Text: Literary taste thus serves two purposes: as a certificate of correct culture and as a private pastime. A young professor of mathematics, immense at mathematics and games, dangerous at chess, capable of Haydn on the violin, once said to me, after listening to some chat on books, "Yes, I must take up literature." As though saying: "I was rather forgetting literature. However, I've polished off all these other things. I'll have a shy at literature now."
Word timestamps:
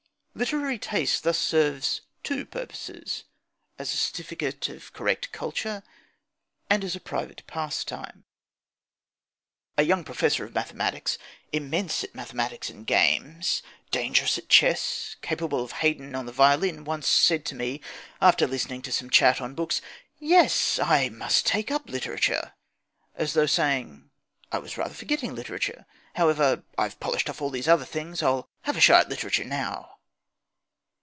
Literary 0.33 0.79
taste 0.79 1.23
thus 1.25 1.37
serves 1.37 2.01
two 2.23 2.45
purposes: 2.45 3.25
as 3.77 3.93
a 3.93 3.97
certificate 3.97 4.69
of 4.69 4.93
correct 4.93 5.33
culture 5.33 5.83
and 6.69 6.85
as 6.85 6.95
a 6.95 7.01
private 7.01 7.45
pastime. 7.47 8.23
A 9.77 9.83
young 9.83 10.05
professor 10.05 10.45
of 10.45 10.55
mathematics, 10.55 11.17
immense 11.51 12.05
at 12.05 12.15
mathematics 12.15 12.69
and 12.69 12.87
games, 12.87 13.61
dangerous 13.91 14.37
at 14.37 14.47
chess, 14.47 15.17
capable 15.21 15.61
of 15.61 15.73
Haydn 15.73 16.15
on 16.15 16.25
the 16.27 16.31
violin, 16.31 16.85
once 16.85 17.09
said 17.09 17.45
to 17.47 17.53
me, 17.53 17.81
after 18.21 18.47
listening 18.47 18.81
to 18.83 18.91
some 18.93 19.09
chat 19.09 19.41
on 19.41 19.53
books, 19.53 19.81
"Yes, 20.17 20.79
I 20.79 21.09
must 21.09 21.45
take 21.45 21.69
up 21.69 21.89
literature." 21.89 22.53
As 23.15 23.33
though 23.33 23.45
saying: 23.45 24.09
"I 24.49 24.59
was 24.59 24.77
rather 24.77 24.93
forgetting 24.95 25.35
literature. 25.35 25.85
However, 26.13 26.63
I've 26.77 27.01
polished 27.01 27.29
off 27.29 27.41
all 27.41 27.49
these 27.49 27.67
other 27.67 27.85
things. 27.85 28.23
I'll 28.23 28.49
have 28.61 28.77
a 28.77 28.81
shy 28.81 28.97
at 29.01 29.09
literature 29.09 29.43
now." 29.43 29.97